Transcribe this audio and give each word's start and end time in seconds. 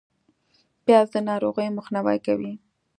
پیاز 0.85 1.07
د 1.13 1.15
ناروغیو 1.29 1.75
مخنیوی 1.79 2.17
کوي 2.25 2.53